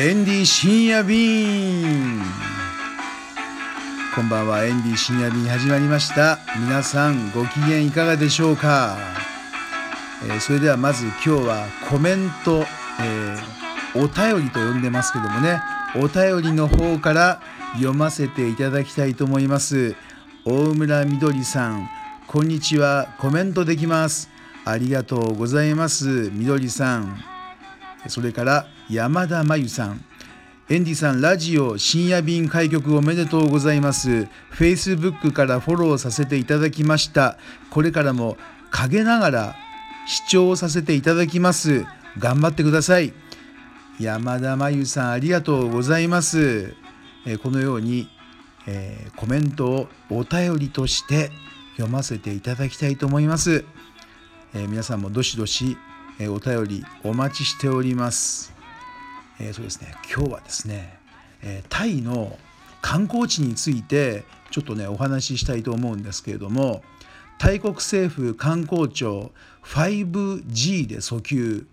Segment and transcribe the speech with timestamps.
[0.00, 2.22] エンディ深夜便
[4.14, 4.64] こんばんは。
[4.64, 6.38] エンディ深夜便始まりました。
[6.58, 8.96] 皆さんご機嫌いかがでしょうか、
[10.24, 12.64] えーそれではまず今日はコメント、
[12.98, 15.60] えーお便りと呼んでますけどもね。
[15.96, 17.42] お便りの方から
[17.74, 19.96] 読ませていただきたいと思います。
[20.46, 21.90] 大村みどりさん。
[22.26, 23.08] こんにちは。
[23.18, 24.30] コメントできます。
[24.64, 26.30] ありがとうございます。
[26.32, 27.22] みどりさん。
[28.06, 30.04] それから山田真由さん。
[30.68, 34.26] エンディさん、ラジオ深夜便開局おめでとうございます。
[34.52, 37.38] Facebook からフォローさせていただきました。
[37.70, 38.36] これからも
[38.72, 39.54] 陰ながら
[40.08, 41.84] 視聴させていただきます。
[42.18, 43.12] 頑張ってください。
[44.00, 46.74] 山田真由さん、ありがとうございます。
[47.26, 48.08] えこのように、
[48.66, 51.30] えーコメントをお便りとして
[51.76, 53.64] 読ませていただきたいと思います。
[54.52, 55.76] えー皆さんもどしどし、
[56.18, 58.59] えーお便りお待ちしております。
[59.40, 60.98] えーそうですね、今日はですね、
[61.42, 62.38] えータイの
[62.82, 66.82] 観光地についてちょっとねお話ししたいと思うんですけれども
[67.38, 69.32] タイ国政府観光庁
[69.64, 71.66] 5G で訴求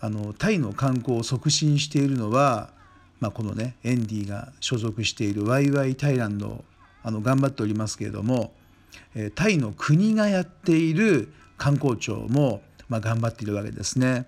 [0.00, 2.70] あのタイの観光を促進しているのは、
[3.18, 6.64] まあ、このねエンディが所属しているワイワイタイランド
[7.02, 8.52] あの頑張っておりますけれども、
[9.14, 14.26] えータイの国がやっている観光庁も、まあ、頑張っているわけですね。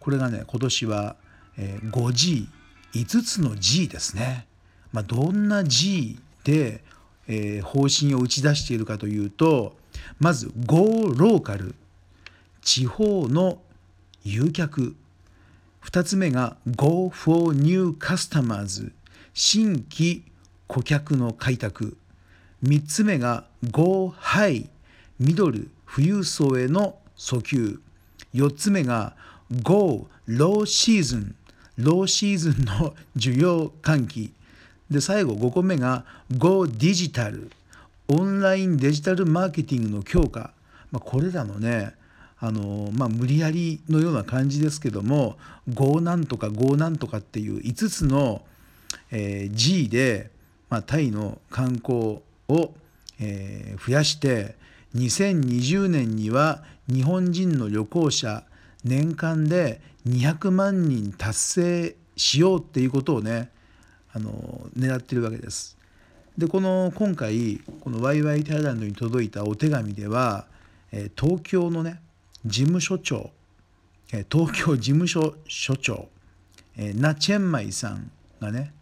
[0.00, 1.16] これがね今年は、
[1.56, 4.46] えー 5G5 つの G ですね。
[4.92, 6.82] まあ、どんな G で、
[7.26, 9.76] えー方針を打ち出しているかというと
[10.18, 11.74] まず Go ローカル
[12.62, 13.60] 地方の
[14.22, 14.96] 誘客。
[15.84, 18.90] 2つ目が Go for New Customers
[19.34, 20.24] 新規
[20.66, 21.96] 顧客の開拓。
[22.62, 24.68] 3つ目が Go High
[25.18, 27.80] ミドル富裕層への訴求。
[28.32, 29.14] 4つ目が
[29.62, 31.34] Go Low Season
[31.76, 34.32] ローシーズンの需要喚起。
[34.90, 36.04] で最後5個目が
[36.36, 37.50] Go Digital
[38.08, 40.52] オンラインデジタルマーケティングの強化、
[40.90, 41.94] まあ、これらのね
[42.38, 45.38] あのまあ、無理やりのような感じですけども
[45.72, 48.42] Go なんとか Go なんとかっていう5つの、
[49.10, 50.30] えー G で、
[50.68, 52.74] まあ、タイの観光を、
[53.18, 54.56] えー増やして
[54.94, 58.44] 2020年には日本人の旅行者
[58.84, 63.50] 年間で200万人達成しようっていうことをね
[64.12, 64.30] あの
[64.78, 65.76] 狙ってるわけです。
[66.38, 70.46] でこの今回このワイワイタイランドに届いたお手紙では、
[70.92, 72.00] え東京のね
[72.44, 73.30] 事務所長、
[74.12, 76.08] え東京事務所所長、
[76.76, 78.72] えナ・チェンマイさんがね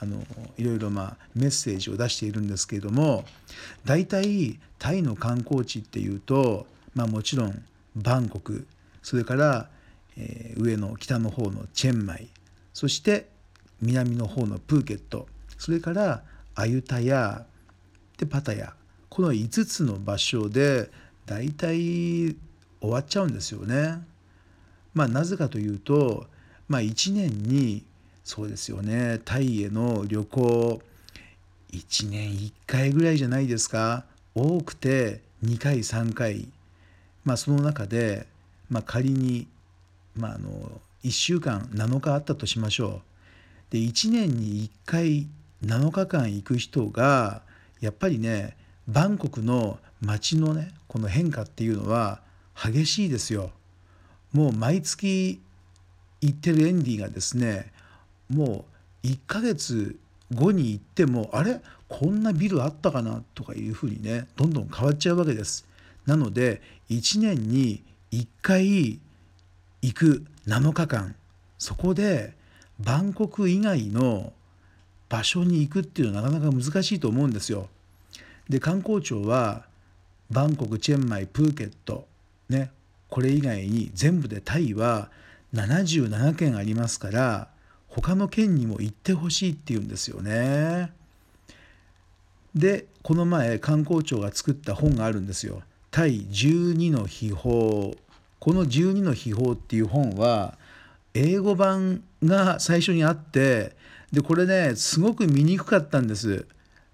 [0.00, 0.22] あの
[0.58, 3.24] いろいろまあメッセージを出しているんですけれども
[3.84, 7.64] 大体タイの観光地っていうと、まあ、もちろん
[7.94, 8.66] バンコク
[9.02, 9.68] それから、
[10.16, 12.28] えー上の北の方のチェンマイ
[12.74, 13.28] そして
[13.80, 15.26] 南の方のプーケット
[15.58, 16.22] それから
[16.54, 17.46] アユタヤ
[18.18, 18.74] でパタヤ
[19.08, 20.90] この5つの場所で
[21.26, 22.36] 大体
[22.80, 24.00] 終わっちゃうんですよね。
[24.94, 26.26] まあ、なぜかというと、
[26.68, 27.84] まあ、1年に
[28.24, 30.82] そうですよねタイへの旅行
[31.72, 36.48] 1年1回ぐらいじゃないですか多くて2回3回、
[37.24, 38.26] まあ、その中で、
[38.72, 39.46] まあ、仮に、
[40.16, 40.50] まあ、あの
[41.04, 43.02] 1週間7日あったとしましょ
[43.70, 43.72] う。
[43.72, 45.26] で1年に1回
[45.62, 47.42] 7日間行く人が
[47.80, 48.56] やっぱりね
[48.88, 52.20] バンコクの街のねこの変化っていうのは
[52.56, 53.50] 激しいですよ。
[54.32, 55.38] もう毎月
[56.22, 57.70] 行ってるエンディがですね
[58.30, 58.64] も
[59.04, 59.96] う1ヶ月
[60.34, 61.60] 後に行ってもあれ？
[61.88, 63.22] こんなビルあったかな？
[63.34, 65.66] とかいうふうにねどんどん変わっちゃうわけです。
[66.06, 67.82] なので1年に
[68.12, 69.00] 1回
[69.80, 71.14] 行く7日間
[71.58, 72.34] そこで
[72.78, 74.32] バンコク以外の
[75.08, 77.68] 場所に行くっていうのはなかなか難しいと思うんですよ。
[78.48, 79.66] で観光庁は
[80.30, 82.06] バンコクチェンマイプーケット
[82.48, 82.70] ね
[83.08, 85.10] これ以外に全部でタイは
[85.54, 87.48] 77県ありますから
[87.88, 90.92] 他の県にも行ってほしいっていうんですよね。
[92.54, 95.62] でこの前観光庁が作った本があるんですよ。
[95.92, 97.96] タイ12の秘宝こ
[98.46, 100.56] の12の秘宝っていう本は
[101.12, 103.76] 英語版が最初にあって
[104.10, 106.46] でこれねすごく見にくかったんです。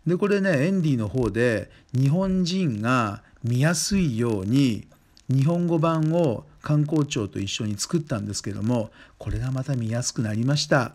[0.05, 4.89] でこれねエンディの方で日本人が見やすいように
[5.31, 10.95] 日本語版を観光庁と一緒に作ったんですけどもこれがまた見やすくなりました。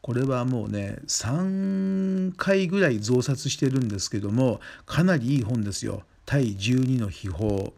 [0.00, 6.02] これはもうね3回ぐらい増刷してるんですけどもかなりいい本ですよ。
[6.26, 7.72] 対12の秘宝。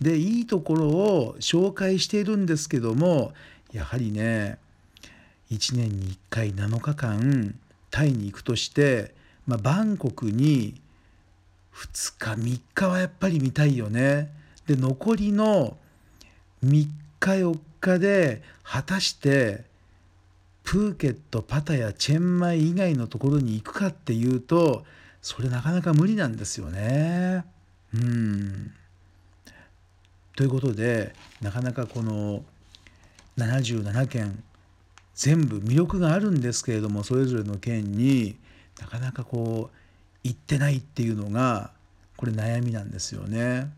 [0.00, 3.32] でいいところを紹介しているんですけども
[3.72, 4.58] やはりね
[5.50, 7.54] 1年に1回7日間
[7.90, 9.14] タイに行くとして、
[9.46, 10.80] まあ、バンコクに
[11.74, 14.32] 2日3日はやっぱり見たいよね。
[14.66, 15.76] で残りの
[16.64, 16.90] 3日
[17.20, 19.64] 4日で果たして
[20.64, 24.84] プーケットパタヤチェンマイ以外のところに行くかっていうと
[25.26, 27.44] それなかなか無理なんですよね。
[27.92, 28.72] うん
[30.36, 32.44] ということでなかなかこの
[33.36, 34.40] 77件
[35.16, 38.36] 全部魅力があるんですけれどもそれぞれの県に
[38.78, 39.76] なかなかこう
[40.22, 41.72] 行ってないっていうのが
[42.16, 43.68] これ悩みなんですよね。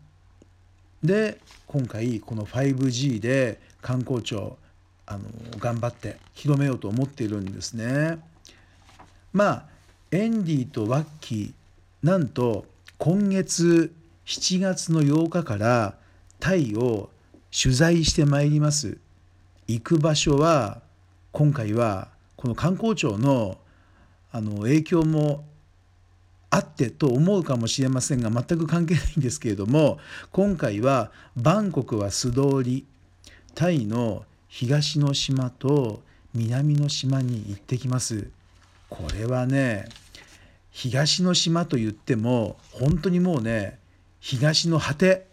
[1.03, 4.59] で今回この 5G で観光庁
[5.07, 5.23] あの
[5.57, 8.19] 頑張って広めようと思っているんですね。
[9.33, 9.78] まあ
[10.11, 11.53] エンディとワッキー
[12.01, 12.65] なんと
[12.97, 13.93] 今月
[14.25, 15.95] 7月の8日から
[16.39, 17.09] タイを
[17.51, 18.97] 取材してまいります。
[19.67, 20.81] 行く場所は
[21.31, 22.07] 今回は
[22.37, 23.57] この観光庁の
[24.31, 25.43] あの影響も
[26.49, 29.99] あってと思うかもしれませんが全く関係ないんですけれども
[30.31, 32.85] 今回はバンコクは素通り
[33.55, 36.01] タイの東の島と
[36.33, 38.29] 南の島に行ってきます。
[38.89, 39.87] これはね
[40.71, 43.79] 東の島と言っても本当にもうね
[44.19, 45.27] 東の果て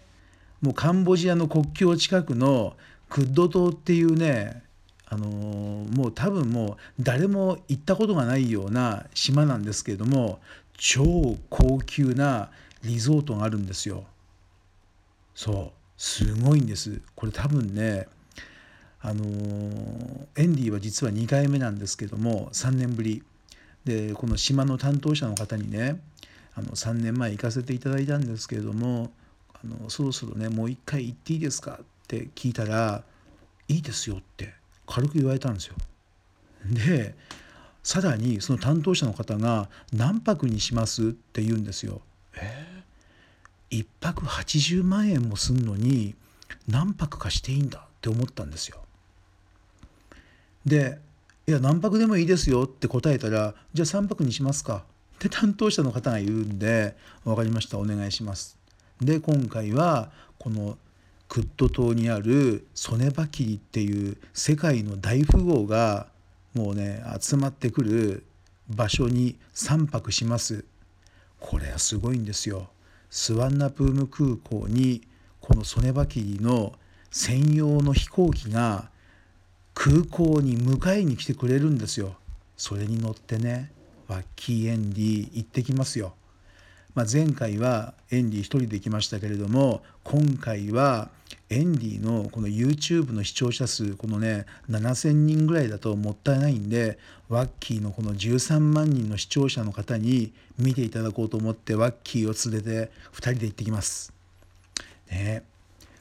[0.61, 2.77] もうカンボジアの国境近くの
[3.09, 4.63] クッド島っていうね
[5.09, 10.41] あのー、もう多分もう誰も行ったことがないような島なんですけれども
[10.77, 12.51] 超高級な
[12.83, 14.05] リゾートがあるんですよ。
[15.35, 18.09] そうすごいんですこれ多分ね
[19.01, 23.23] あのー、エンディは実は2回目なんですけども3年ぶり
[23.87, 26.01] でこの島の担当者の方にね
[26.55, 29.13] あの3年前行かせていただいたんですけれども
[29.55, 31.79] あのそろそろねもう一回行っていいですか？
[31.81, 33.05] って聞いたら
[33.69, 34.55] 「いいですよ」って
[34.87, 35.77] 軽く言われたんですよ。
[36.67, 37.15] で
[37.85, 42.01] さらにその担当者の方が「何泊にします?」って言うんですよ。
[42.35, 42.83] え？
[43.71, 46.17] ー、1泊80万円もすんのに
[46.67, 48.83] 何泊かしていいんだって思ったんですよ。
[50.65, 50.99] で
[51.49, 54.85] 「いや何泊でもいいですよ」って答えたら「じゃあ3泊にしますか」
[55.15, 58.59] って担当者の方が言うんで「分かりましたお願いします」。
[59.01, 60.11] で今回は
[60.41, 60.77] この
[61.29, 66.09] クッド島にあるソネバキリっていう世界の大富豪が
[66.53, 68.25] もうね集まってくる
[68.69, 70.65] 場所に3泊します。
[71.39, 72.71] これはすごいんですよ。
[73.09, 75.07] スワンナプーム空港に
[75.41, 76.73] このソネバキリの
[77.13, 78.91] 専用の飛行機が
[79.77, 82.17] 空港に迎えに来てくれるんですよ。
[82.57, 83.71] それに乗ってね
[84.09, 86.15] ワッキーエンディ行ってきますよ。
[86.95, 91.11] まあ、前回はエンディ1人で来ましたけれども今回は
[91.51, 104.11] エンディのこの YouTube の視聴者数このね7000人ぐらいだともったいないんでワッキーのこの13万人の視聴者の方に見ていただこうと思ってワッキーを連れて2人で行ってきます。
[105.11, 105.43] ね。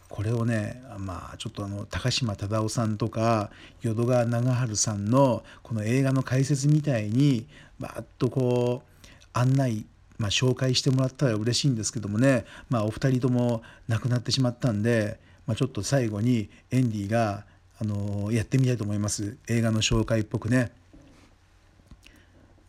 [0.09, 3.49] これをねまあちょっとあの高島忠夫さんとか
[3.81, 7.47] 淀川長春さんのこの映画の解説みたいに
[7.79, 9.85] バーッとこう案内
[10.17, 17.43] まあ、紹介してもらったら嬉しいんですけどもね、まあ、お二人とも亡くなってしまったんで、まあ、ちょっと最後にエンディが、
[17.77, 20.71] あのやってみたいと思います映画の紹介っぽくね。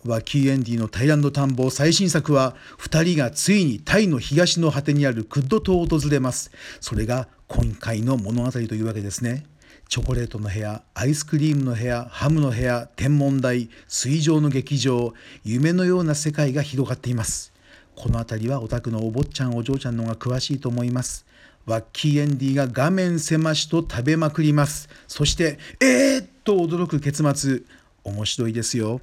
[0.05, 9.47] ワキーエンディのタイランド探訪最新作は2人がついにタイの東の果てにあるクッド島を訪れますそれが今回の物語というわけですね。
[9.89, 17.53] チョコレートの部屋アイスクリームの部屋ハムの部屋天文台水上の劇場夢のような世界が広がっています。
[17.95, 21.25] この辺りはお宅のお坊ちゃんお嬢ちゃんの方が詳しいと思います。
[21.67, 24.89] ワッキーエンディが画面狭しと食べまくります。
[25.07, 27.63] そしてえー、っと驚く結末。
[28.03, 29.01] 面白いですよ。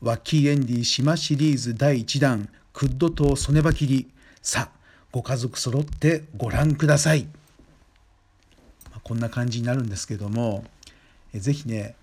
[0.00, 4.08] ワッキーエンディ島シリーズ第1弾クッド島ソネバキリ。
[4.40, 4.76] さあ
[5.12, 7.26] ご家族揃ってご覧ください。
[9.06, 10.64] こんな感じになるんですけども
[11.32, 11.94] 是非ね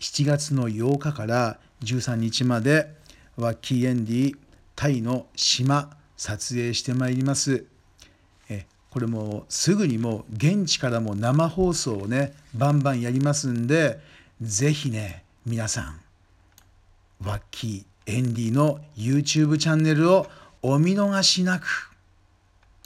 [0.00, 2.92] 7月の8日から13日まで
[3.36, 4.36] ワッキーエンディ
[4.74, 7.64] タイの島撮影してまいります
[8.90, 14.00] これもすぐにもう現地からも生放送をねバンバンやりますんで
[14.42, 16.00] 是非ね皆さん
[17.24, 20.26] ワッキーエンディの YouTube チャンネルを
[20.60, 21.92] お見逃しなく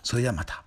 [0.03, 0.63] それではまた。